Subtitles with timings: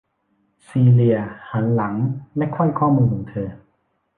[0.67, 1.17] ซีเลีย
[1.51, 1.93] หันหลัง
[2.37, 3.49] และไขว้ข้อมือของเธอ